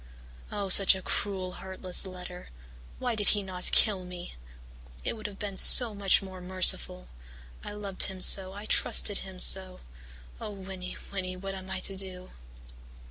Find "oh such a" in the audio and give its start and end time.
0.51-1.01